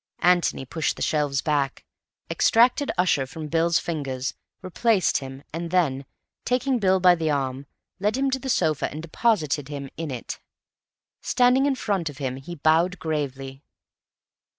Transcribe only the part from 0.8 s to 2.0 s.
the shelves back,